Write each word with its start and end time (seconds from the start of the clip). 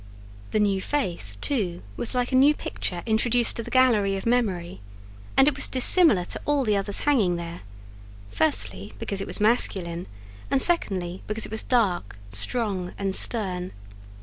The 0.49 0.59
new 0.59 0.81
face, 0.81 1.35
too, 1.41 1.83
was 1.95 2.15
like 2.15 2.31
a 2.31 2.35
new 2.35 2.55
picture 2.55 3.03
introduced 3.05 3.55
to 3.57 3.61
the 3.63 3.69
gallery 3.69 4.17
of 4.17 4.25
memory; 4.25 4.81
and 5.37 5.47
it 5.47 5.55
was 5.55 5.67
dissimilar 5.67 6.25
to 6.25 6.41
all 6.43 6.63
the 6.63 6.75
others 6.75 7.01
hanging 7.01 7.35
there: 7.35 7.61
firstly, 8.31 8.93
because 8.97 9.21
it 9.21 9.27
was 9.27 9.39
masculine; 9.39 10.07
and, 10.49 10.59
secondly, 10.59 11.21
because 11.27 11.45
it 11.45 11.51
was 11.51 11.61
dark, 11.61 12.17
strong, 12.31 12.95
and 12.97 13.15
stern. 13.15 13.73